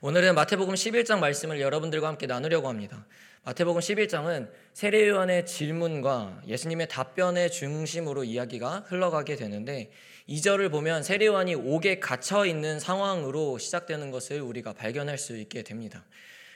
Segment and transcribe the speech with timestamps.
[0.00, 3.04] 오늘은 마태복음 11장 말씀을 여러분들과 함께 나누려고 합니다.
[3.42, 9.90] 마태복음 11장은 세례요한의 질문과 예수님의 답변의 중심으로 이야기가 흘러가게 되는데
[10.28, 16.04] 2절을 보면 세례요한이 옥에 갇혀 있는 상황으로 시작되는 것을 우리가 발견할 수 있게 됩니다.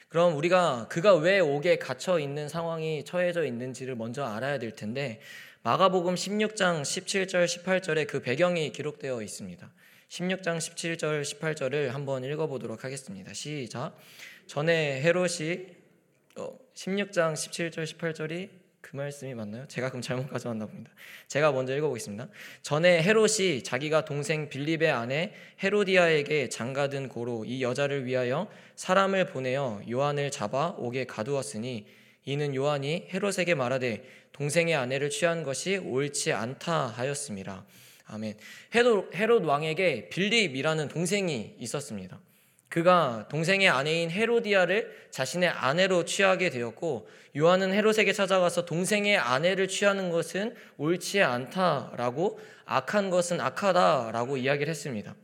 [0.09, 5.21] 그럼 우리가 그가 왜 옥에 갇혀 있는 상황이 처해져 있는지를 먼저 알아야 될 텐데
[5.65, 9.69] 마가복음 16장 17절 18절에 그 배경이 기록되어 있습니다.
[10.13, 13.33] 16장 17절 18절을 한번 읽어보도록 하겠습니다.
[13.33, 13.97] 시작.
[14.47, 15.69] 전에 헤롯이
[16.37, 18.51] 어, 16장 17절 18절이
[18.83, 19.67] 그 말씀이 맞나요?
[19.69, 20.91] 제가 그럼 잘못 가져왔나 봅니다.
[21.29, 22.29] 제가 먼저 읽어보겠습니다.
[22.61, 25.33] 전에 헤롯이 자기가 동생 빌립의 아내
[25.63, 31.87] 헤로디아에게 장가든 고로 이 여자를 위하여 사람을 보내어 요한을 잡아 옥에 가두었으니
[32.27, 37.65] 이는 요한이 헤롯에게 말하되 동생의 아내를 취한 것이 옳지 않다 하였습니다.
[38.07, 38.37] 아멘.
[38.75, 42.21] 헤롯, 헤롯 왕에게 빌립이라는 동생이 있었습니다.
[42.69, 50.55] 그가 동생의 아내인 헤로디아를 자신의 아내로 취하게 되었고 요한은 헤롯에게 찾아가서 동생의 아내를 취하는 것은
[50.79, 55.15] 옳지 않다라고 악한 것은 악하다라고 이야기를 했습니다.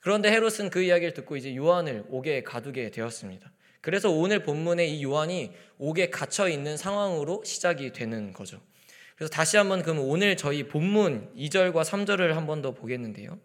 [0.00, 3.50] 그런데 헤롯은 그 이야기를 듣고 이제 요한을 옥에 가두게 되었습니다.
[3.80, 8.60] 그래서 오늘 본문에 이 요한이 옥에 갇혀 있는 상황으로 시작이 되는 거죠.
[9.16, 13.38] 그래서 다시 한번 그럼 오늘 저희 본문 2절과 3절을 한 번 더 보겠는데요.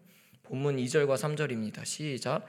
[0.44, 1.84] 본문 2절과 3절입니다.
[1.84, 2.44] 시작.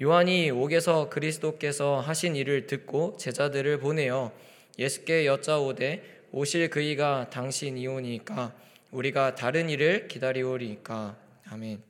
[0.00, 4.32] 요한이 옥에서 그리스도께서 하신 일을 듣고 제자들을 보내어
[4.78, 8.54] 예수께 여짜오되 오실 그이가 당신이오니까
[8.90, 11.16] 우리가 다른 일을 기다리오리까.
[11.50, 11.82] 아멘.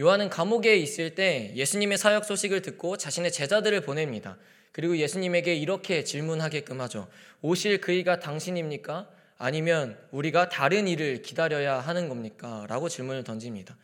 [0.00, 4.36] 요한은 감옥에 있을 때 예수님의 사역 소식을 듣고 자신의 제자들을 보냅니다.
[4.72, 7.08] 그리고 예수님에게 이렇게 질문하게끔 하죠.
[7.40, 9.08] 오실 그이가 당신입니까?
[9.42, 12.66] 아니면 우리가 다른 일을 기다려야 하는 겁니까?
[12.68, 13.74] 라고 질문을 던집니다.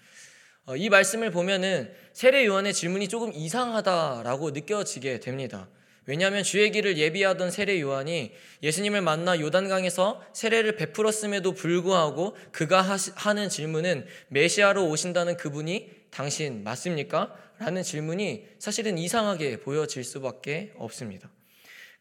[0.66, 5.66] 어, 이 말씀을 보면은 세례 요한의 질문이 조금 이상하다라고 느껴지게 됩니다.
[6.04, 8.32] 왜냐하면 주의 길을 예비하던 세례 요한이
[8.62, 12.82] 예수님을 만나 요단강에서 세례를 베풀었음에도 불구하고 그가
[13.14, 17.34] 하는 질문은 메시아로 오신다는 그분이 당신 맞습니까?
[17.58, 21.30] 라는 질문이 사실은 이상하게 보여질 수밖에 없습니다.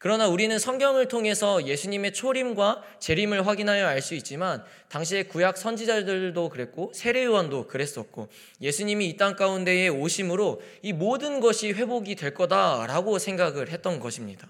[0.06, 6.92] 그러나 우리는 성경을 통해서 예수님의 초림과 재림을 확인하여 알 수 있지만 당시의 구약 선지자들도 그랬고
[6.94, 8.28] 세례요한도 그랬었고
[8.60, 14.46] 예수님이 이 땅 가운데에 오심으로 이 모든 것이 회복이 될 거다라고 생각을 했던 것입니다.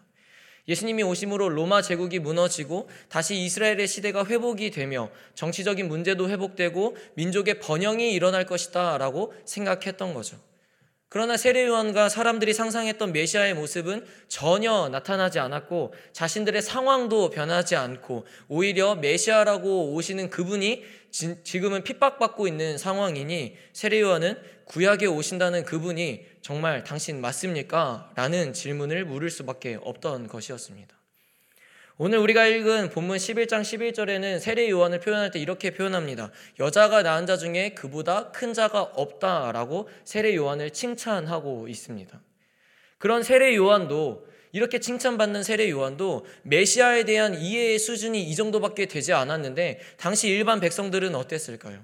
[0.69, 8.13] 예수님이 오심으로 로마 제국이 무너지고 다시 이스라엘의 시대가 회복이 되며 정치적인 문제도 회복되고 민족의 번영이
[8.13, 10.37] 일어날 것이다라고 생각했던 거죠.
[11.17, 19.95] 그러나 세례요한과 사람들이 상상했던 메시아의 모습은 전혀 나타나지 않았고 자신들의 상황도 변하지 않고 오히려 메시아라고
[19.95, 20.85] 오시는 그분이
[21.43, 28.11] 지금은 핍박받고 있는 상황이니 세례요한은 구약에 오신다는 그분이 정말 당신 맞습니까?
[28.15, 30.99] 라는 질문을 물을 수밖에 없던 것이었습니다.
[31.99, 36.31] 오늘 우리가 읽은 본문 11장 11절에는 세례 요한을 표현할 때 이렇게 표현합니다.
[36.61, 42.21] 여자가 낳은 자 중에 그보다 큰 자가 없다라고 세례 요한을 칭찬하고 있습니다.
[42.99, 49.81] 그런 세례 요한도 이렇게 칭찬받는 세례 요한도 메시아에 대한 이해의 수준이 이 정도밖에 되지 않았는데
[49.97, 51.83] 당시 일반 백성들은 어땠을까요?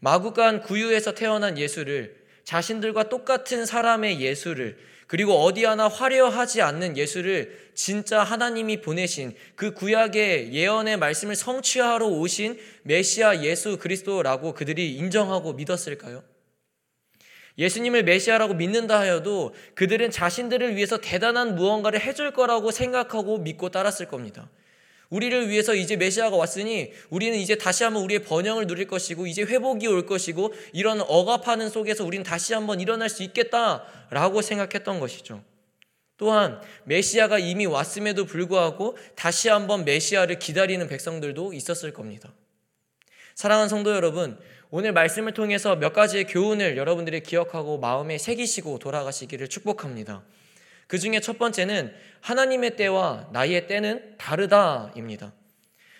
[0.00, 4.78] 마구간 구유에서 태어난 예수를 자신들과 똑같은 사람의 예수를
[5.08, 12.58] 그리고 어디 하나 화려하지 않는 예수를 진짜 하나님이 보내신 그 구약의 예언의 말씀을 성취하러 오신
[12.82, 16.22] 메시아 예수 그리스도라고 그들이 인정하고 믿었을까요?
[17.56, 24.50] 예수님을 메시아라고 믿는다 하여도 그들은 자신들을 위해서 대단한 무언가를 해줄 거라고 생각하고 믿고 따랐을 겁니다.
[25.10, 29.86] 우리를 위해서 이제 메시아가 왔으니 우리는 이제 다시 한번 우리의 번영을 누릴 것이고 이제 회복이
[29.86, 35.42] 올 것이고 이런 억압하는 속에서 우리는 다시 한번 일어날 수 있겠다라고 생각했던 것이죠.
[36.18, 42.32] 또한 메시아가 이미 왔음에도 불구하고 다시 한번 메시아를 기다리는 백성들도 있었을 겁니다.
[43.34, 44.36] 사랑하는 성도 여러분,
[44.70, 50.24] 오늘 말씀을 통해서 몇 가지의 교훈을 여러분들이 기억하고 마음에 새기시고 돌아가시기를 축복합니다.
[50.88, 55.32] 그 중에 첫 번째는 하나님의 때와 나의 때는 다르다입니다.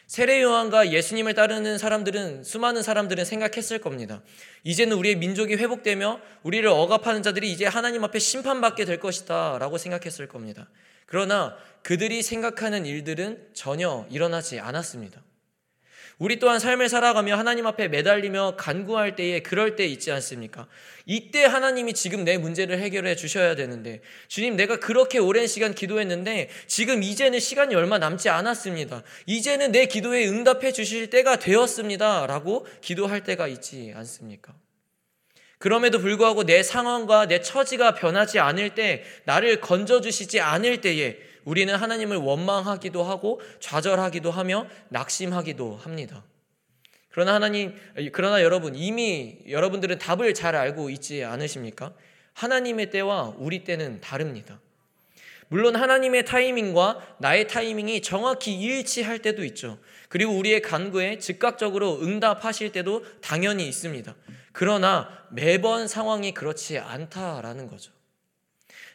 [0.08, 4.23] 세례 요한과 예수님을 따르는 사람들은 수많은 사람들은 생각했을 겁니다.
[4.64, 10.67] 이제는 우리의 민족이 회복되며 우리를 억압하는 자들이 이제 하나님 앞에 심판받게 될 것이다라고 생각했을 겁니다.
[11.05, 15.23] 그러나 그들이 생각하는 일들은 전혀 일어나지 않았습니다.
[16.19, 20.67] 우리 또한 삶을 살아가며 하나님 앞에 매달리며 간구할 때에 그럴 때 있지 않습니까?
[21.06, 27.05] 이때 하나님이 지금 내 문제를 해결해 주셔야 되는데 주님 내가 그렇게 오랜 시간 기도했는데 지금
[27.05, 29.05] 이제는 시간이 얼마 남지 않았습니다.
[29.26, 32.26] 이제는 내 기도에 응답해 주실 때가 되었습니다.
[32.26, 34.55] 라고 기도할 때가 있지 않습니까?
[35.59, 42.17] 그럼에도 불구하고 내 상황과 내 처지가 변하지 않을 때, 나를 건져주시지 않을 때에 우리는 하나님을
[42.17, 46.25] 원망하기도 하고 좌절하기도 하며 낙심하기도 합니다.
[47.11, 47.75] 그러나 하나님,
[48.12, 51.93] 그러나 여러분, 이미 여러분들은 답을 잘 알고 있지 않으십니까?
[52.35, 54.61] 하나님의 때와 우리 때는 다릅니다.
[55.49, 59.79] 물론 하나님의 타이밍과 나의 타이밍이 정확히 일치할 때도 있죠.
[60.08, 64.14] 그리고 우리의 간구에 즉각적으로 응답하실 때도 당연히 있습니다.
[64.52, 67.93] 그러나 매번 상황이 그렇지 않다라는 거죠.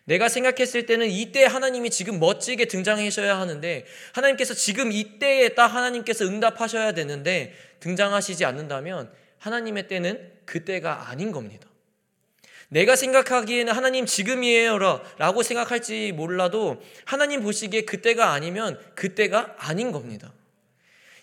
[0.05, 6.91] 내가 생각했을 때는 이때 하나님이 지금 멋지게 등장하셔야 하는데 하나님께서 지금 이때에 딱 하나님께서 응답하셔야
[6.91, 11.67] 되는데 등장하시지 않는다면 하나님의 때는 그때가 아닌 겁니다.
[12.69, 14.77] 내가 생각하기에는 하나님 지금이에요
[15.17, 20.33] 라고 생각할지 몰라도 하나님 보시기에 그때가 아니면 그때가 아닌 겁니다.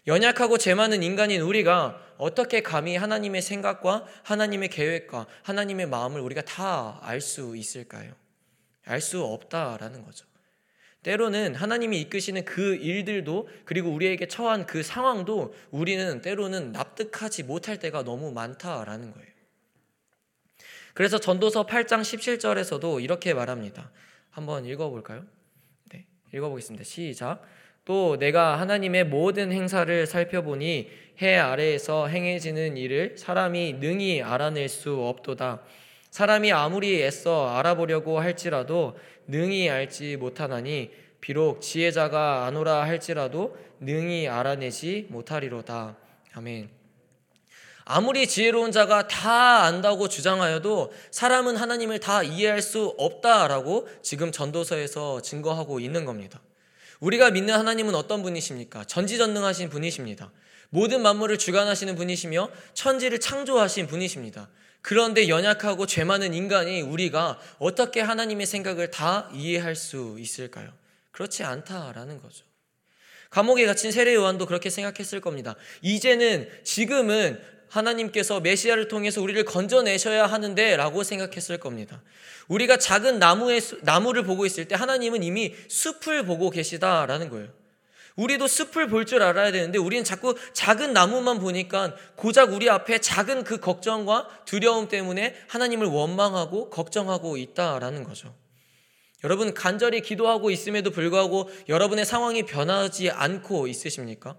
[0.06, 7.00] 연약하고 죄 많은 인간인 우리가 어떻게 감히 하나님의 생각과 하나님의 계획과 하나님의 마음을 우리가 다
[7.02, 8.12] 알 수 있을까요?
[8.84, 10.26] 알 수 없다라는 거죠.
[11.02, 18.04] 때로는 하나님이 이끄시는 그 일들도 그리고 우리에게 처한 그 상황도 우리는 때로는 납득하지 못할 때가
[18.04, 19.30] 너무 많다라는 거예요.
[20.92, 23.90] 그래서 전도서 8장 17절에서도 이렇게 말합니다.
[24.30, 25.24] 한번 읽어볼까요?
[25.90, 26.84] 네, 읽어보겠습니다.
[26.84, 27.42] 시작.
[27.86, 30.90] 또 내가 하나님의 모든 행사를 살펴보니
[31.22, 35.62] 해 아래에서 행해지는 일을 사람이 능히 알아낼 수 없도다.
[36.10, 38.96] 사람이 아무리 애써 알아보려고 할지라도
[39.26, 40.90] 능히 알지 못하나니
[41.20, 45.96] 비록 지혜자가 아노라 할지라도 능히 알아내지 못하리로다.
[46.34, 46.70] 아멘.
[47.84, 55.80] 아무리 지혜로운 자가 다 안다고 주장하여도 사람은 하나님을 다 이해할 수 없다라고 지금 전도서에서 증거하고
[55.80, 56.40] 있는 겁니다.
[57.00, 58.84] 우리가 믿는 하나님은 어떤 분이십니까?
[58.84, 60.30] 전지전능하신 분이십니다.
[60.68, 64.48] 모든 만물을 주관하시는 분이시며 천지를 창조하신 분이십니다.
[64.82, 70.72] 그런데 연약하고 죄 많은 인간이 우리가 어떻게 하나님의 생각을 다 이해할 수 있을까요?
[71.10, 72.44] 그렇지 않다라는 거죠.
[73.28, 75.54] 감옥에 갇힌 세례 요한도 그렇게 생각했을 겁니다.
[75.82, 82.02] 이제는 지금은 하나님께서 메시아를 통해서 우리를 건져내셔야 하는데 라고 생각했을 겁니다.
[82.48, 87.59] 우리가 작은 나무의, 나무를 보고 있을 때 하나님은 이미 숲을 보고 계시다라는 거예요.
[88.16, 93.44] 우리도 숲을 볼 줄 알아야 되는데 우리는 자꾸 작은 나무만 보니까 고작 우리 앞에 작은
[93.44, 98.34] 그 걱정과 두려움 때문에 하나님을 원망하고 걱정하고 있다라는 거죠.
[99.24, 104.36] 여러분 간절히 기도하고 있음에도 불구하고 여러분의 상황이 변하지 않고 있으십니까?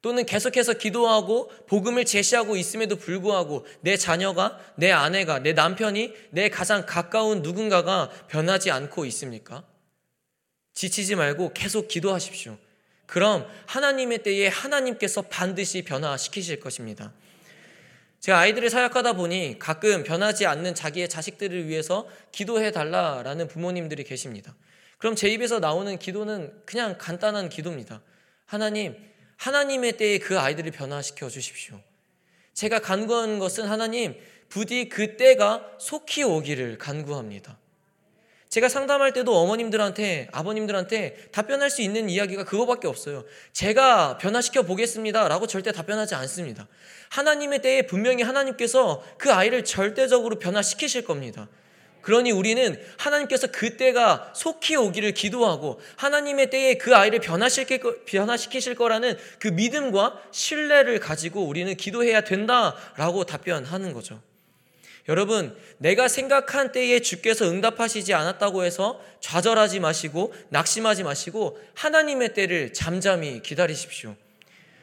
[0.00, 6.84] 또는 계속해서 기도하고 복음을 제시하고 있음에도 불구하고 내 자녀가, 내 아내가, 내 남편이, 내 가장
[6.84, 9.64] 가까운 누군가가 변하지 않고 있습니까?
[10.74, 12.58] 지치지 말고 계속 기도하십시오.
[13.06, 17.12] 그럼 하나님의 때에 하나님께서 반드시 변화시키실 것입니다.
[18.20, 24.54] 제가 아이들을 사역하다 보니 가끔 변하지 않는 자기의 자식들을 위해서 기도해 달라라는 부모님들이 계십니다.
[24.96, 28.00] 그럼 제 입에서 나오는 기도는 그냥 간단한 기도입니다.
[28.46, 28.96] 하나님,
[29.36, 31.78] 하나님의 때에 그 아이들을 변화시켜 주십시오.
[32.54, 34.18] 제가 간구하는 것은 하나님,
[34.48, 37.58] 부디 그 때가 속히 오기를 간구합니다.
[38.54, 43.24] 제가 상담할 때도 어머님들한테, 아버님들한테 답변할 수 있는 이야기가 그거밖에 없어요.
[43.52, 45.26] 제가 변화시켜 보겠습니다.
[45.26, 46.68] 라고 절대 답변하지 않습니다.
[47.08, 51.48] 하나님의 때에 분명히 하나님께서 그 아이를 절대적으로 변화시키실 겁니다.
[52.00, 60.22] 그러니 우리는 하나님께서 그때가 속히 오기를 기도하고 하나님의 때에 그 아이를 변화시킬, 거라는 그 믿음과
[60.30, 64.22] 신뢰를 가지고 우리는 기도해야 된다라고 답변하는 거죠.
[65.08, 73.42] 여러분, 내가 생각한 때에 주께서 응답하시지 않았다고 해서 좌절하지 마시고 낙심하지 마시고 하나님의 때를 잠잠히
[73.42, 74.16] 기다리십시오.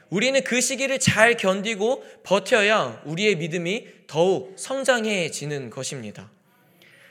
[0.09, 6.29] 우리는 그 시기를 잘 견디고 버텨야 우리의 믿음이 더욱 성장해지는 것입니다.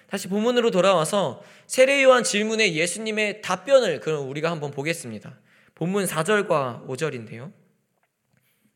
[0.07, 5.38] 다시 본문으로 돌아와서 세례 요한 질문에 예수님의 답변을 그럼 우리가 한번 보겠습니다.
[5.75, 7.52] 본문 4절과 5절인데요.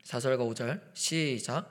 [0.05, 1.69] 4절과 5절 시작.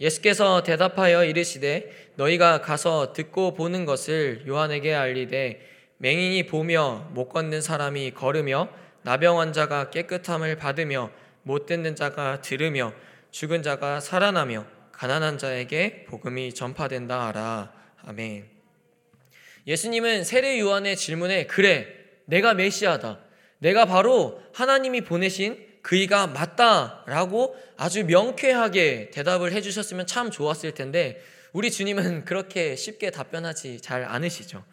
[0.00, 5.60] 예수께서 대답하여 이르시되 너희가 가서 듣고 보는 것을 요한에게 알리되
[5.98, 8.68] 맹인이 보며 못 걷는 사람이 걸으며
[9.02, 11.10] 나병 환자가 깨끗함을 받으며
[11.42, 12.92] 못 듣는 자가 들으며
[13.30, 17.72] 죽은 자가 살아나며 가난한 자에게 복음이 전파된다 하라.
[18.06, 18.48] 아멘.
[19.66, 21.86] 예수님은 세례 요한의 질문에 그래
[22.26, 23.18] 내가 메시아다.
[23.58, 31.22] 내가 바로 하나님이 보내신 그이가 맞다라고 아주 명쾌하게 대답을 해주셨으면 참 좋았을 텐데
[31.52, 34.64] 우리 주님은 그렇게 쉽게 답변하지 잘 않으시죠.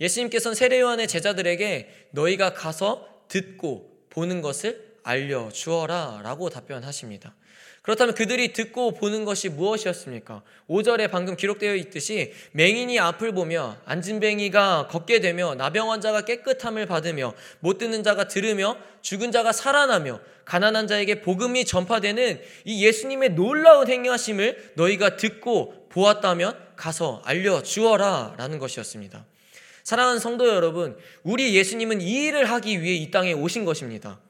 [0.00, 7.34] 예수님께서는 세례 요한의 제자들에게 너희가 가서 듣고 보는 것을 알려 주어라 라고 답변하십니다.
[7.82, 10.42] 그렇다면 그들이 듣고 보는 것이 무엇이었습니까?
[10.68, 17.78] 5절에 방금 기록되어 있듯이 맹인이 앞을 보며 안진뱅이가 걷게 되며 나병 환자가 깨끗함을 받으며 못
[17.78, 25.16] 듣는 자가 들으며 죽은 자가 살아나며 가난한 자에게 복음이 전파되는 이 예수님의 놀라운 행하심을 너희가
[25.16, 29.24] 듣고 보았다면 가서 알려 주어라 라는 것이었습니다.
[29.84, 34.20] 사랑하는 성도 여러분, 우리 예수님은 이 일을 하기 위해 이 땅에 오신 것입니다.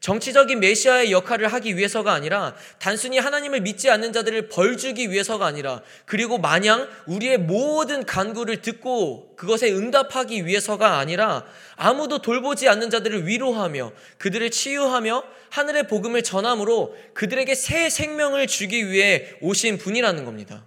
[0.00, 5.82] 정치적인 메시아의 역할을 하기 위해서가 아니라 단순히 하나님을 믿지 않는 자들을 벌 주기 위해서가 아니라
[6.06, 11.44] 그리고 마냥 우리의 모든 간구를 듣고 그것에 응답하기 위해서가 아니라
[11.76, 19.28] 아무도 돌보지 않는 자들을 위로하며 그들을 치유하며 하늘의 복음을 전함으로 그들에게 새 생명을 주기 위해
[19.42, 20.66] 오신 분이라는 겁니다.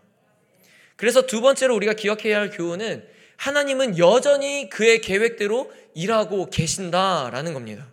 [0.96, 3.04] 그래서 두 번째로 우리가 기억해야 할 교훈은
[3.38, 7.93] 하나님은 여전히 그의 계획대로 일하고 계신다라는 겁니다.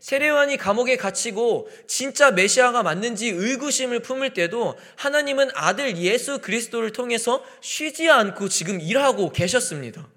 [0.00, 8.10] 세례요한이 감옥에 갇히고 진짜 메시아가 맞는지 의구심을 품을 때도 하나님은 아들 예수 그리스도를 통해서 쉬지
[8.10, 10.08] 않고 지금 일하고 계셨습니다.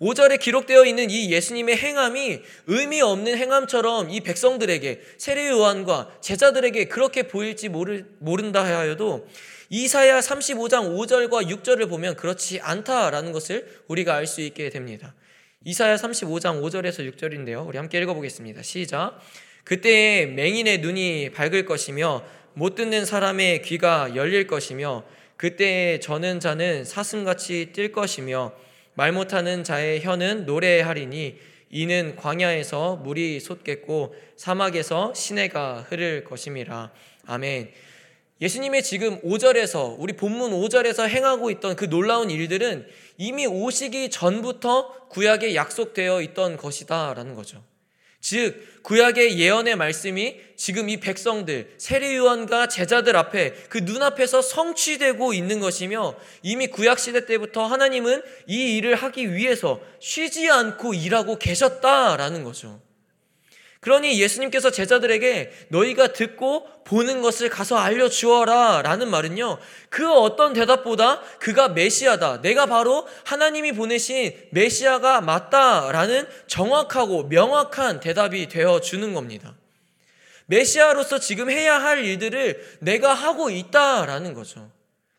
[0.00, 7.68] 5절에 기록되어 있는 이 예수님의 행함이 의미 없는 행함처럼 이 백성들에게 세례요한과 제자들에게 그렇게 보일지
[7.68, 9.26] 모를, 모른다 하여도
[9.70, 15.14] 이사야 35장 5절과 6절을 보면 그렇지 않다라는 것을 우리가 알 수 있게 됩니다.
[15.66, 17.66] 이사야 35장 5절에서 6절인데요.
[17.66, 18.62] 우리 함께 읽어보겠습니다.
[18.62, 19.18] 시작.
[19.64, 25.04] 그때에 맹인의 눈이 밝을 것이며 못 듣는 사람의 귀가 열릴 것이며
[25.38, 28.52] 그때에 저는 자는 사슴같이 뛸 것이며
[28.92, 31.38] 말 못하는 자의 혀는 노래하리니
[31.70, 36.92] 이는 광야에서 물이 솟겠고 사막에서 시내가 흐를 것임이라.
[37.24, 37.72] 아멘.
[38.40, 42.86] 예수님의 지금 5절에서 우리 본문 5절에서 행하고 있던 그 놀라운 일들은
[43.16, 47.62] 이미 오시기 전부터 구약에 약속되어 있던 것이다라는 거죠.
[48.20, 56.16] 즉 구약의 예언의 말씀이 지금 이 백성들 세례요한과 제자들 앞에 그 눈앞에서 성취되고 있는 것이며
[56.42, 62.80] 이미 구약 시대 때부터 하나님은 이 일을 하기 위해서 쉬지 않고 일하고 계셨다라는 거죠.
[63.84, 69.58] 그러니 예수님께서 제자들에게 너희가 듣고 보는 것을 가서 알려주어라 라는 말은요,
[69.90, 72.40] 그 어떤 대답보다 그가 메시아다.
[72.40, 79.54] 내가 바로 하나님이 보내신 메시아가 맞다 라는 정확하고 명확한 대답이 되어 주는 겁니다.
[80.46, 84.70] 메시아로서 지금 해야 할 일들을 내가 하고 있다 라는 거죠.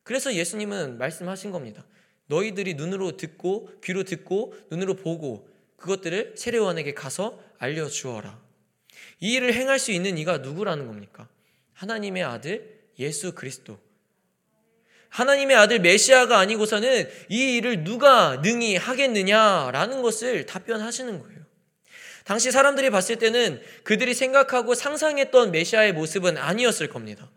[0.01, 1.85] 그래서 예수님은 말씀하신 겁니다.
[2.25, 8.44] 너희들이 눈으로 듣고 귀로 듣고 눈으로 보고 그것들을 세례원에게 가서 알려주어라.
[9.19, 11.27] 이 일을 행할 수 있는 이가 누구라는 겁니까?
[11.73, 13.79] 하나님의 아들 예수 그리스도.
[15.09, 21.39] 하나님의 아들 메시아가 아니고서는 이 일을 누가 능히 하겠느냐라는 것을 답변하시는 거예요.
[22.25, 27.29] 당시 사람들이 봤을 때는 그들이 생각하고 상상했던 메시아의 모습은 아니었을 겁니다.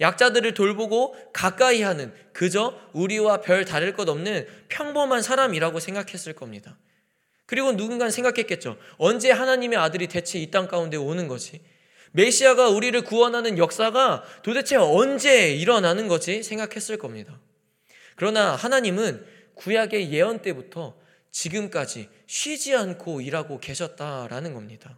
[0.00, 6.78] 약자들을 돌보고 가까이 하는 그저 우리와 별 다를 것 없는 평범한 사람이라고 생각했을 겁니다.
[7.50, 8.76] 그리고 누군가는 생각했겠죠.
[8.96, 11.60] 언제 하나님의 아들이 대체 이 땅 가운데 오는 거지?
[12.12, 16.44] 메시아가 우리를 구원하는 역사가 도대체 언제 일어나는 거지?
[16.44, 17.40] 생각했을 겁니다.
[18.14, 19.26] 그러나 하나님은
[19.56, 20.94] 구약의 예언 때부터
[21.32, 24.96] 지금까지 쉬지 않고 일하고 계셨다라는 겁니다.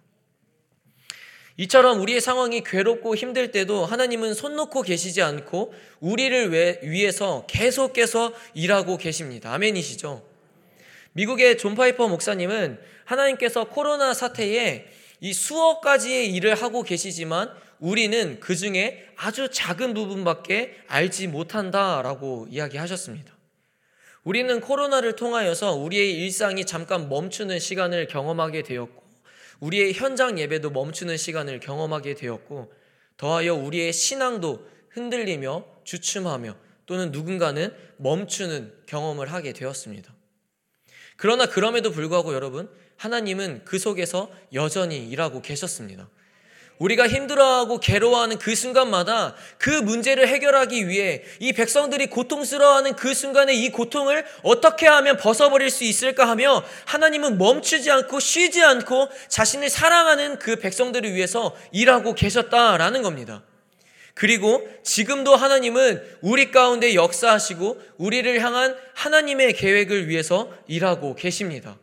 [1.56, 8.98] 이처럼 우리의 상황이 괴롭고 힘들 때도 하나님은 손 놓고 계시지 않고 우리를 위해서 계속해서 일하고
[8.98, 9.54] 계십니다.
[9.54, 10.31] 아멘이시죠?
[11.12, 14.86] 미국의 존 파이퍼 목사님은 하나님께서 코로나 사태에
[15.20, 23.36] 이 수억 가지의 일을 하고 계시지만 우리는 그 중에 아주 작은 부분밖에 알지 못한다라고 이야기하셨습니다.
[24.24, 29.02] 우리는 코로나를 통하여서 우리의 일상이 잠깐 멈추는 시간을 경험하게 되었고,
[29.58, 32.72] 우리의 현장 예배도 멈추는 시간을 경험하게 되었고,
[33.16, 40.11] 더하여 우리의 신앙도 흔들리며 주춤하며 또는 누군가는 멈추는 경험을 하게 되었습니다.
[41.16, 46.08] 그러나 그럼에도 불구하고 여러분, 하나님은 그 속에서 여전히 일하고 계셨습니다.
[46.78, 53.70] 우리가 힘들어하고 괴로워하는 그 순간마다 그 문제를 해결하기 위해 이 백성들이 고통스러워하는 그 순간에 이
[53.70, 60.56] 고통을 어떻게 하면 벗어버릴 수 있을까 하며 하나님은 멈추지 않고 쉬지 않고 자신을 사랑하는 그
[60.56, 63.42] 백성들을 위해서 일하고 계셨다라는 겁니다.
[64.22, 71.76] 그리고 지금도 하나님은 우리 가운데 역사하시고 우리를 향한 하나님의 계획을 위해서 일하고 계십니다.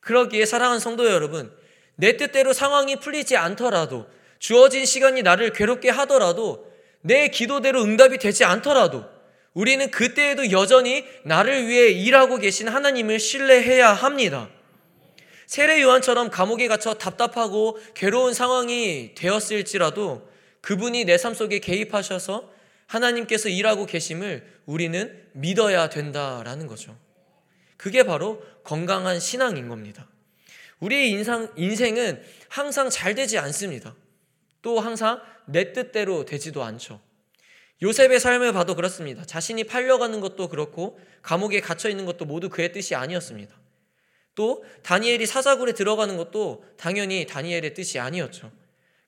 [0.00, 1.50] 그러기에 사랑하는 성도 여러분,
[1.94, 4.06] 내 뜻대로 상황이 풀리지 않더라도
[4.38, 9.06] 주어진 시간이 나를 괴롭게 하더라도 내 기도대로 응답이 되지 않더라도
[9.54, 14.50] 우리는 그때에도 여전히 나를 위해 일하고 계신 하나님을 신뢰해야 합니다.
[15.46, 20.33] 세례 요한처럼 감옥에 갇혀 답답하고 괴로운 상황이 되었을지라도
[20.64, 22.50] 그분이 내 삶 속에 개입하셔서
[22.86, 26.96] 하나님께서 일하고 계심을 우리는 믿어야 된다라는 거죠.
[27.76, 30.08] 그게 바로 건강한 신앙인 겁니다.
[30.80, 33.94] 우리의 인상, 인생은 항상 잘 되지 않습니다.
[34.62, 37.00] 또 항상 내 뜻대로 되지도 않죠.
[37.82, 39.24] 요셉의 삶을 봐도 그렇습니다.
[39.24, 43.54] 자신이 팔려가는 것도 그렇고 감옥에 갇혀 있는 것도 모두 그의 뜻이 아니었습니다.
[44.34, 48.50] 또 다니엘이 사자굴에 들어가는 것도 당연히 다니엘의 뜻이 아니었죠.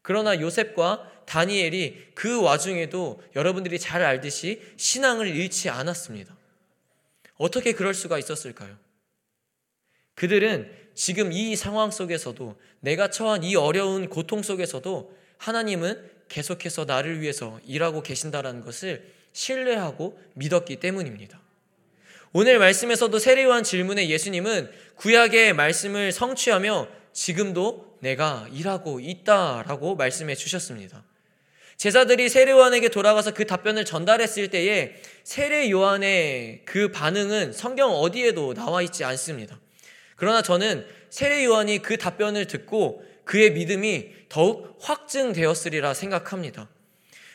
[0.06, 6.36] 그러나 요셉과 다니엘이 그 와중에도 여러분들이 잘 알듯이 신앙을 잃지 않았습니다.
[7.38, 8.76] 어떻게 그럴 수가 있었을까요?
[10.14, 17.58] 그들은 지금 이 상황 속에서도 내가 처한 이 어려운 고통 속에서도 하나님은 계속해서 나를 위해서
[17.66, 21.40] 일하고 계신다라는 것을 신뢰하고 믿었기 때문입니다.
[22.32, 31.04] 오늘 말씀에서도 세례요한 질문에 예수님은 구약의 말씀을 성취하며 지금도 내가 일하고 있다라고 말씀해 주셨습니다.
[31.76, 38.80] 제자들이 세례 요한에게 돌아가서 그 답변을 전달했을 때에 세례 요한의 그 반응은 성경 어디에도 나와
[38.82, 39.60] 있지 않습니다.
[40.16, 46.68] 그러나 저는 세례 요한이 그 답변을 듣고 그의 믿음이 더욱 확증되었으리라 생각합니다.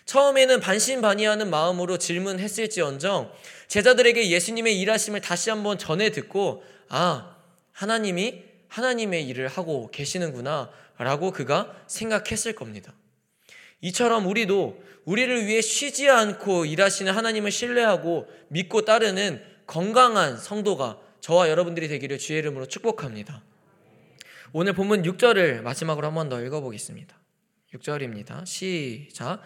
[0.06, 3.32] 처음에는 반신반의하는 마음으로 질문했을지언정
[3.68, 7.36] 제자들에게 예수님의 일하심을 다시 한번 전해 듣고 아
[7.72, 12.94] 하나님이 하나님의 일을 하고 계시는구나 라고 그가 생각했을 겁니다.
[13.82, 21.88] 이처럼 우리도 우리를 위해 쉬지 않고 일하시는 하나님을 신뢰하고 믿고 따르는 건강한 성도가 저와 여러분들이
[21.88, 23.44] 되기를 주의 이름으로 축복합니다.
[24.54, 27.16] 오늘 본문 6절을 마지막으로 한 번 더 읽어보겠습니다.
[27.74, 28.46] 6절입니다.
[28.46, 29.42] 시작.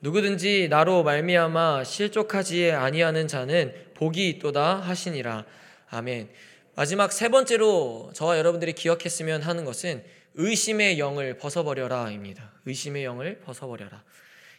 [0.00, 5.44] 누구든지 나로 말미암아 실족하지 아니하는 자는 복이 있도다 하시니라.
[5.90, 6.30] 아멘.
[6.76, 10.04] 마지막 세 번째로 저와 여러분들이 기억했으면 하는 것은
[10.34, 12.52] 의심의 영을 벗어버려라입니다.
[12.66, 14.02] 의심의 영을 벗어버려라.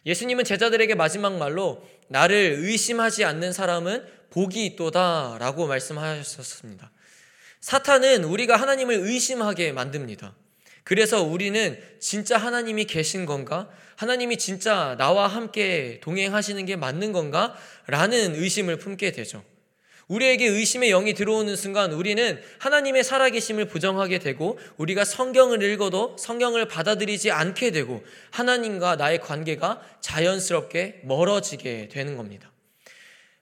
[0.06, 6.90] 예수님은 제자들에게 마지막 말로 나를 의심하지 않는 사람은 복이 있도다 라고 말씀하셨습니다.
[7.60, 10.34] 사탄은 우리가 하나님을 의심하게 만듭니다.
[10.84, 13.68] 그래서 우리는 진짜 하나님이 계신 건가?
[13.96, 17.56] 하나님이 진짜 나와 함께 동행하시는 게 맞는 건가?
[17.86, 19.42] 라는 의심을 품게 되죠.
[20.08, 27.32] 우리에게 의심의 영이 들어오는 순간 우리는 하나님의 살아계심을 부정하게 되고 우리가 성경을 읽어도 성경을 받아들이지
[27.32, 32.52] 않게 되고 하나님과 나의 관계가 자연스럽게 멀어지게 되는 겁니다.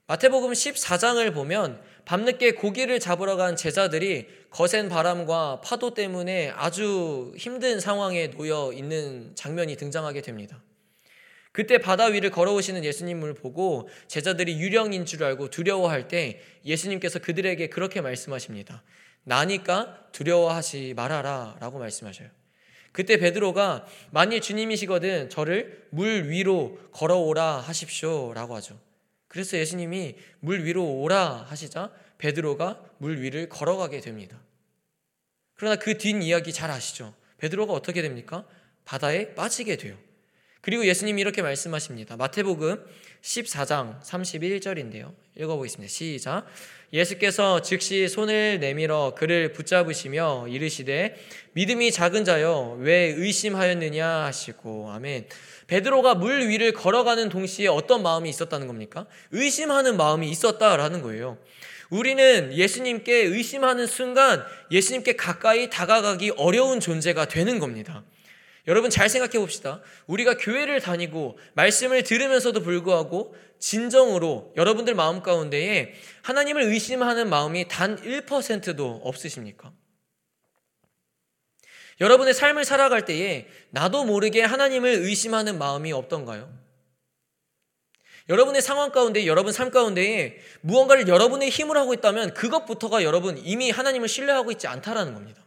[0.07, 8.29] 마태복음 14장을 보면 밤늦게 고기를 잡으러 간 제자들이 거센 바람과 파도 때문에 아주 힘든 상황에
[8.31, 10.61] 놓여 있는 장면이 등장하게 됩니다.
[11.55, 18.01] 그때 바다 위를 걸어오시는 예수님을 보고 제자들이 유령인 줄 알고 두려워할 때 예수님께서 그들에게 그렇게
[18.01, 18.83] 말씀하십니다.
[19.23, 22.27] 나니까 두려워하지 말아라 라고 말씀하셔요.
[22.91, 28.77] 그때 베드로가 만일 주님이시거든 저를 물 위로 걸어오라 하십시오 라고 하죠.
[29.29, 34.37] 그래서 예수님이 물 위로 오라 하시자 베드로가 물 위를 걸어가게 됩니다.
[35.53, 37.13] 그러나 그 뒷 이야기 잘 아시죠?
[37.37, 38.45] 베드로가 어떻게 됩니까?
[38.83, 39.95] 바다에 빠지게 돼요.
[40.65, 42.17] 그리고 예수님이 이렇게 말씀하십니다.
[42.17, 42.83] 마태복음
[43.21, 45.13] 14장 31절인데요.
[45.37, 45.91] 읽어보겠습니다.
[45.91, 46.47] 시작.
[46.91, 51.17] 예수께서 즉시 손을 내밀어 그를 붙잡으시며 이르시되
[51.53, 55.27] 믿음이 작은 자여 왜 의심하였느냐 하시고 아멘.
[55.67, 59.05] 베드로가 물 위를 걸어가는 동시에 어떤 마음이 있었다는 겁니까?
[59.29, 61.37] 의심하는 마음이 있었다라는 거예요.
[61.91, 68.03] 우리는 예수님께 의심하는 순간 예수님께 가까이 다가가기 어려운 존재가 되는 겁니다.
[68.67, 69.81] 여러분 잘 생각해 봅시다.
[70.07, 79.01] 우리가 교회를 다니고 말씀을 들으면서도 불구하고 진정으로 여러분들 마음 가운데에 하나님을 의심하는 마음이 단 1%도
[79.03, 79.71] 없으십니까?
[82.01, 86.65] 여러분의 삶을 살아갈 때에 나도 모르게 하나님을 의심하는 마음이 없던가요?
[88.27, 94.07] 여러분의 상황 가운데, 여러분 삶 가운데에 무언가를 여러분의 힘을 하고 있다면 그것부터가 여러분 이미 하나님을
[94.07, 95.44] 신뢰하고 있지 않다라는 겁니다.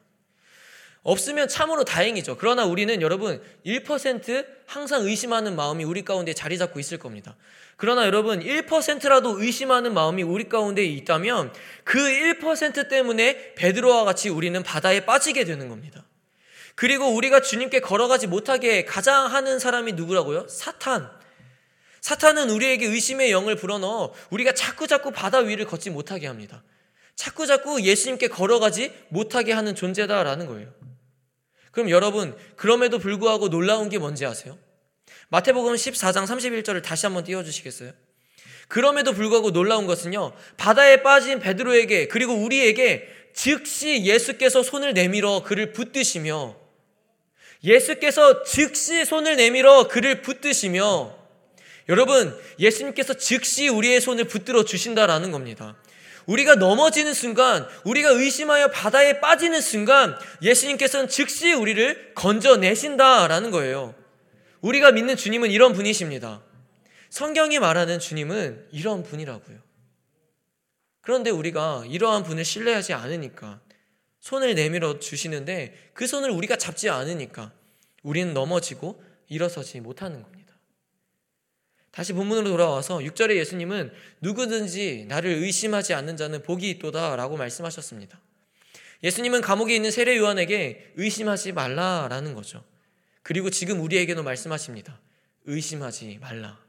[1.08, 2.36] 없으면 참으로 다행이죠.
[2.36, 7.34] 그러나 우리는 여러분 1% 항상 의심하는 마음이 우리 가운데 자리 잡고 있을 겁니다.
[7.76, 15.06] 그러나 여러분 1%라도 의심하는 마음이 우리 가운데 있다면 그 1% 때문에 베드로와 같이 우리는 바다에
[15.06, 16.04] 빠지게 되는 겁니다.
[16.74, 20.46] 그리고 우리가 주님께 걸어가지 못하게 가장 하는 사람이 누구라고요?
[20.48, 21.10] 사탄.
[22.02, 26.62] 사탄은 우리에게 의심의 영을 불어넣어 우리가 자꾸자꾸 바다 위를 걷지 못하게 합니다.
[27.16, 30.77] 자꾸자꾸 예수님께 걸어가지 못하게 하는 존재다라는 거예요.
[31.70, 34.58] 그럼 여러분, 그럼에도 불구하고 놀라운 게 뭔지 아세요?
[35.28, 37.92] 마태복음 14장 31절을 다시 한번 띄워주시겠어요?
[38.68, 46.56] 그럼에도 불구하고 놀라운 것은요, 바다에 빠진 베드로에게, 그리고 우리에게 즉시 예수께서 손을 내밀어 그를 붙드시며
[47.64, 51.16] 예수께서 즉시 손을 내밀어 그를 붙드시며
[51.88, 55.76] 여러분, 예수님께서 즉시 우리의 손을 붙들어 주신다라는 겁니다.
[56.28, 63.94] 우리가 넘어지는 순간, 우리가 의심하여 바다에 빠지는 순간, 예수님께서는 즉시 우리를 건져내신다라는 거예요.
[64.60, 66.42] 우리가 믿는 주님은 이런 분이십니다.
[67.08, 69.58] 성경이 말하는 주님은 이런 분이라고요.
[71.00, 73.60] 그런데 우리가 이러한 분을 신뢰하지 않으니까,
[74.20, 77.52] 손을 내밀어 주시는데 그 손을 우리가 잡지 않으니까
[78.02, 80.37] 우리는 넘어지고 일어서지 못하는 겁니다.
[81.98, 88.20] 다시 본문으로 돌아와서 6절에 예수님은 누구든지 나를 의심하지 않는 자는 복이 있도다 라고 말씀하셨습니다.
[89.02, 92.62] 예수님은 감옥에 있는 세례 요한에게 의심하지 말라라는 거죠.
[93.24, 95.00] 그리고 지금 우리에게도 말씀하십니다.
[95.46, 96.60] 의심하지 말라.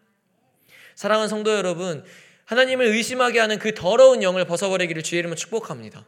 [0.95, 2.03] 사랑하는 성도 여러분,
[2.45, 6.07] 하나님을 의심하게 하는 그 더러운 영을 벗어버리기를 주의 이름으로 축복합니다.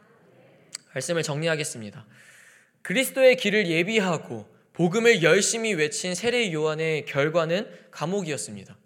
[0.94, 2.06] 말씀을 정리하겠습니다.
[2.82, 8.81] 그리스도의 길을 예비하고 복음을 열심히 외친 세례 요한의 결과는 감옥이었습니다.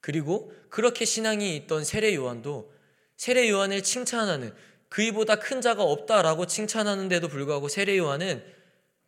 [0.00, 2.72] 그리고 그렇게 신앙이 있던 세례 요한도
[3.16, 4.54] 세례 요한을 칭찬하는
[4.88, 8.42] 그이보다 큰 자가 없다라고 칭찬하는데도 불구하고 세례 요한은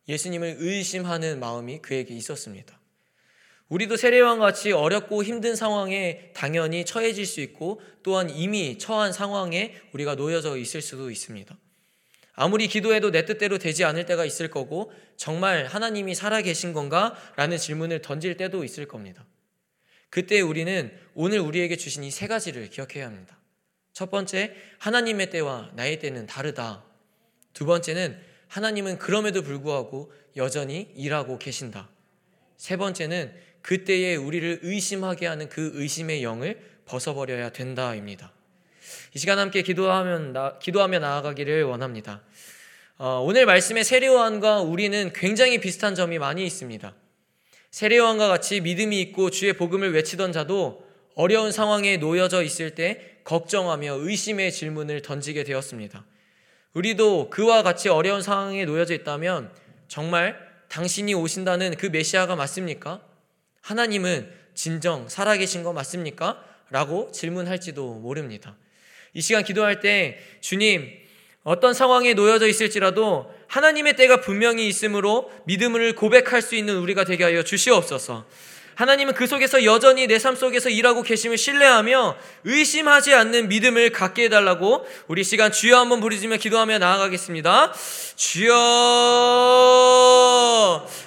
[0.07, 2.79] 예수님을 의심하는 마음이 그에게 있었습니다.
[3.69, 9.75] 우리도 세례 요한과 같이 어렵고 힘든 상황에 당연히 처해질 수 있고 또한 이미 처한 상황에
[9.93, 11.57] 우리가 놓여져 있을 수도 있습니다.
[12.35, 17.15] 아무리 기도해도 내 뜻대로 되지 않을 때가 있을 거고 정말 하나님이 살아 계신 건가?
[17.35, 19.25] 라는 질문을 던질 때도 있을 겁니다.
[20.13, 23.35] 그때 우리는 오늘 우리에게 주신 이 세 가지를 기억해야 합니다.
[23.93, 26.83] 첫 번째, 하나님의 때와 나의 때는 다르다.
[27.53, 31.89] 두 번째는 하나님은 그럼에도 불구하고 여전히 일하고 계신다.
[32.57, 38.31] 세 번째는 그때에 우리를 의심하게 하는 그 의심의 영을 벗어버려야 된다입니다.
[39.15, 42.21] 이 시간 함께 기도하면 나, 기도하며 나아가기를 원합니다.
[42.99, 46.93] 어, 오늘 말씀의 세례요한과 우리는 굉장히 비슷한 점이 많이 있습니다.
[47.73, 54.51] 세례요한과 같이 믿음이 있고 주의 복음을 외치던 자도 어려운 상황에 놓여져 있을 때 걱정하며 의심의
[54.51, 56.05] 질문을 던지게 되었습니다.
[56.75, 59.51] 우리도 그와 같이 어려운 상황에 놓여져 있다면
[59.87, 60.37] 정말
[60.69, 63.01] 당신이 오신다는 그 메시아가 맞습니까?
[63.61, 66.45] 하나님은 진정 살아계신 거 맞습니까?
[66.69, 68.55] 라고 질문할지도 모릅니다.
[69.15, 70.91] 이 시간 기도할 때 주님
[71.41, 77.43] 어떤 상황에 놓여져 있을지라도 하나님의 때가 분명히 있으므로 믿음을 고백할 수 있는 우리가 되게 하여
[77.43, 78.25] 주시옵소서.
[78.75, 84.87] 하나님은 그 속에서 여전히 내 삶 속에서 일하고 계심을 신뢰하며 의심하지 않는 믿음을 갖게 해달라고
[85.07, 87.73] 우리 시간 주여 한번 부르짖며 기도하며 나아가겠습니다.
[88.15, 88.53] 주여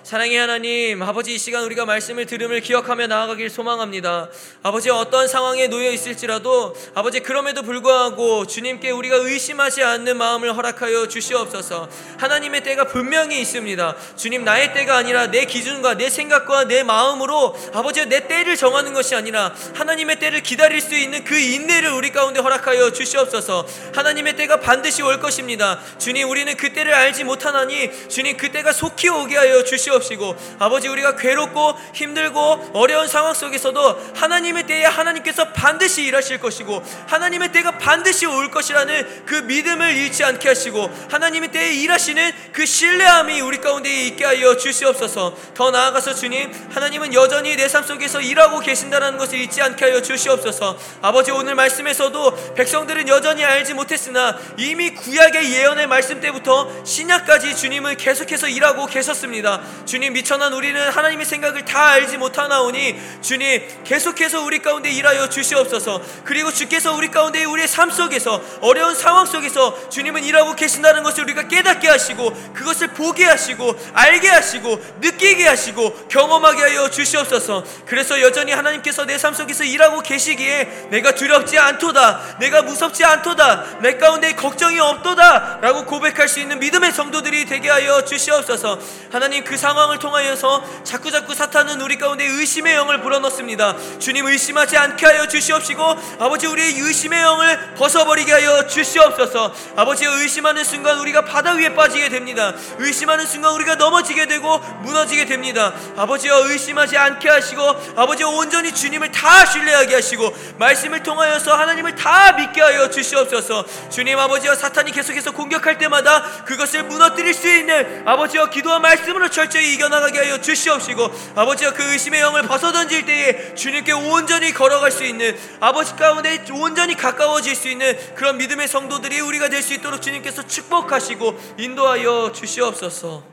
[0.07, 4.29] 사랑의 하나님 아버지 이 시간 우리가 말씀을 들음을 기억하며 나아가길 소망합니다.
[4.63, 11.89] 아버지 어떤 상황에 놓여 있을지라도 아버지 그럼에도 불구하고 주님께 우리가 의심하지 않는 마음을 허락하여 주시옵소서.
[12.19, 13.97] 하나님의 때가 분명히 있습니다.
[14.15, 19.17] 주님 나의 때가 아니라 내 기준과 내 생각과 내 마음으로 아버지 내 때를 정하는 것이
[19.17, 23.67] 아니라 하나님의 때를 기다릴 수 있는 그 인내를 우리 가운데 허락하여 주시옵소서.
[23.97, 25.81] 하나님의 때가 반드시 올 것입니다.
[25.99, 30.89] 주님 우리는 그 때를 알지 못하나니 주님 그 때가 속히 오게 하여 주시옵 시고 아버지
[30.89, 38.27] 우리가 괴롭고 힘들고 어려운 상황 속에서도 하나님의 때에 하나님께서 반드시 일하실 것이고 하나님의 때가 반드시
[38.27, 44.25] 올 것이라는 그 믿음을 잃지 않게 하시고 하나님의 때에 일하시는 그 신뢰함이 우리 가운데 있게
[44.25, 45.35] 하여 주시옵소서.
[45.55, 50.79] 더 나아가서 주님 하나님은 여전히 여전히 내삶 속에서 일하고 계신다는 것을 잊지 않게 하여 주시옵소서.
[51.03, 58.49] 아버지 오늘 말씀에서도 백성들은 여전히 알지 못했으나 이미 구약의 예언의 말씀 때부터 신약까지 주님은 계속해서
[58.49, 59.61] 일하고 계셨습니다.
[59.87, 66.01] 주님 미천한 우리는 하나님의 생각을 다 알지 못하나오니 주님 계속해서 우리 가운데 일하여 주시옵소서.
[66.25, 71.49] 그리고 주께서 우리 가운데 우리의 삶 속에서 어려운 상황 속에서 주님은 일하고 계신다는 것을 우리가
[71.49, 77.65] 깨닫게 하시고 그것을 보게 하시고 알게 하시고 느끼게 하시고 경험하게 하여 주시옵소서.
[77.87, 82.37] 그래서 여전히 하나님께서 내 삶 속에서 일하고 계시기에 내가 두렵지 않도다.
[82.39, 83.79] 내가 무섭지 않도다.
[83.81, 85.59] 내 가운데 걱정이 없도다.
[85.63, 88.79] 라고 고백할 수 있는 믿음의 성도들이 되게 하여 주시옵소서.
[89.11, 93.99] 하나님 그 상황 을 통하여서 자꾸자꾸 사탄은 우리 가운데 의심의 영을 불어넣습니다.
[93.99, 95.83] 주님 의심하지 않게 하여 주시옵시고
[96.19, 99.55] 아버지 우리의 의심의 영을 벗어버리게 하여 주시옵소서.
[99.77, 102.55] 아버지 의심하는 순간 우리가 바다 위에 빠지게 됩니다.
[102.79, 105.75] 의심하는 순간 우리가 넘어지게 되고 무너지게 됩니다.
[105.97, 107.63] 아버지여 의심하지 않게 하시고
[107.97, 114.55] 아버지 온전히 주님을 다 신뢰하게 하시고 말씀을 통하여서 하나님을 다 믿게 하여 주시옵소서 주님 아버지와
[114.55, 121.11] 사탄이 계속해서 공격할 때마다 그것을 무너뜨릴 수 있는 아버지와 기도와 말씀으로 철저히 이겨나가게 하여 주시옵시고
[121.35, 127.55] 아버지와 그 의심의 영을 벗어던질 때에 주님께 온전히 걸어갈 수 있는 아버지 가운데 온전히 가까워질
[127.55, 133.25] 수 있는 그런 믿음의 성도들이 우리가 될 수 있도록 주님께서 축복하시고 인도하여 주시옵소서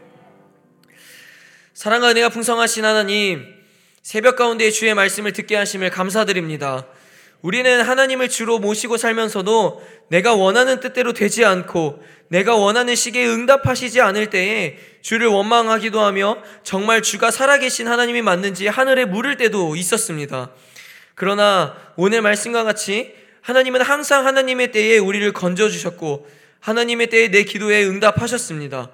[1.74, 3.46] 사랑과 은혜가 풍성하신 하나님,
[4.02, 6.86] 새벽 가운데 주의 말씀을 듣게 하심을 감사드립니다.
[7.44, 14.30] 우리는 하나님을 주로 모시고 살면서도 내가 원하는 뜻대로 되지 않고 내가 원하는 시기에 응답하시지 않을
[14.30, 20.52] 때에 주를 원망하기도 하며 정말 주가 살아계신 하나님이 맞는지 하늘에 물을 때도 있었습니다.
[21.16, 26.26] 그러나 오늘 말씀과 같이 하나님은 항상 하나님의 때에 우리를 건져주셨고
[26.62, 28.90] 하나님의 때에 내 기도에 응답하셨습니다.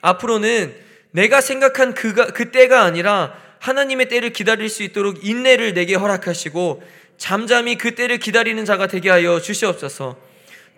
[0.00, 0.74] 앞으로는
[1.12, 6.82] 내가 생각한 그가, 그 때가 아니라 하나님의 때를 기다릴 수 있도록 인내를 내게 허락하시고
[7.16, 10.16] 잠잠히 그 때를 기다리는 자가 되게 하여 주시옵소서.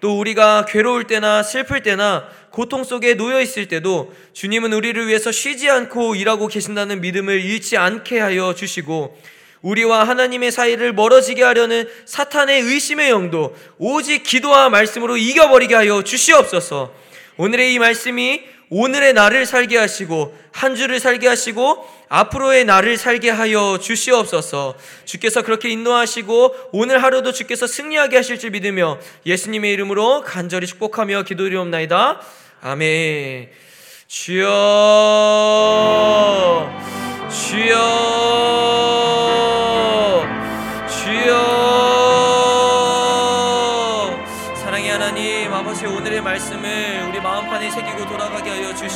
[0.00, 5.70] 또 우리가 괴로울 때나 슬플 때나 고통 속에 놓여 있을 때도 주님은 우리를 위해서 쉬지
[5.70, 9.18] 않고 일하고 계신다는 믿음을 잃지 않게 하여 주시고
[9.62, 17.05] 우리와 하나님의 사이를 멀어지게 하려는 사탄의 의심의 영도 오직 기도와 말씀으로 이겨버리게 하여 주시옵소서.
[17.36, 23.78] 오늘의 이 말씀이 오늘의 나를 살게 하시고 한 주를 살게 하시고 앞으로의 나를 살게 하여
[23.80, 24.74] 주시옵소서.
[25.04, 32.20] 주께서 그렇게 인도하시고 오늘 하루도 주께서 승리하게 하실 줄 믿으며 예수님의 이름으로 간절히 축복하며 기도드리옵나이다.
[32.62, 33.50] 아멘.
[34.08, 34.46] 주여
[37.30, 38.16] 주여
[40.88, 41.85] 주여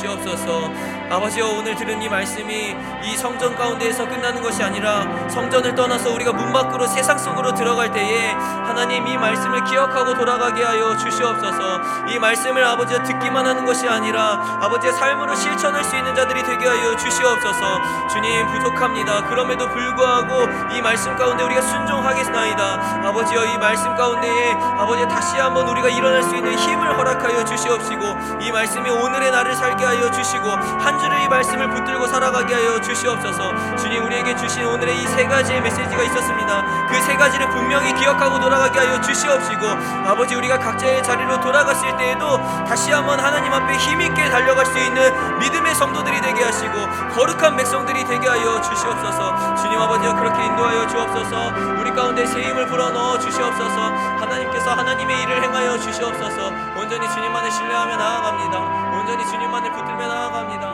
[0.01, 0.71] 주시옵소서
[1.11, 6.53] 아버지여 오늘 들은 이 말씀이 이 성전 가운데에서 끝나는 것이 아니라 성전을 떠나서 우리가 문
[6.53, 12.07] 밖으로 세상 속으로 들어갈 때에 하나님 이 말씀을 기억하고 돌아가게 하여 주시옵소서.
[12.07, 16.95] 이 말씀을 아버지여 듣기만 하는 것이 아니라 아버지의 삶으로 실천할 수 있는 자들이 되게 하여
[16.95, 18.07] 주시옵소서.
[18.07, 19.25] 주님 부족합니다.
[19.27, 23.07] 그럼에도 불구하고 이 말씀 가운데 우리가 순종하겠나이다.
[23.09, 28.01] 아버지여 이 말씀 가운데에 아버지 다시 한번 우리가 일어날 수 있는 힘을 허락하여 주시옵시고
[28.43, 33.75] 이 말씀이 오늘의 나를 살게 하여 주시고 한 주를 이 말씀을 붙들고 살아가게 하여 주시옵소서.
[33.75, 36.87] 주님 우리에게 주신 오늘의 이 세 가지의 메시지가 있었습니다.
[36.87, 39.65] 그 세 가지를 분명히 기억하고 돌아가게 하여 주시옵시고
[40.05, 42.37] 아버지 우리가 각자의 자리로 돌아갔을 때에도
[42.67, 46.73] 다시 한번 하나님 앞에 힘있게 달려갈 수 있는 믿음의 성도들이 되게 하시고
[47.15, 49.55] 거룩한 백성들이 되게 하여 주시옵소서.
[49.55, 51.53] 주님 아버지여 그렇게 인도하여 주옵소서.
[51.79, 53.81] 우리 가운데 새 힘을 불어넣어 주시옵소서.
[54.21, 56.51] 하나님께서 하나님의 일을 행하여 주시옵소서.
[56.77, 58.59] 온전히 주님만을 신뢰하며 나아갑니다.
[58.99, 60.70] 온전히 주님만을 붙들며 나아갑니다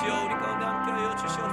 [0.00, 1.47] 就你刚刚讲要去修。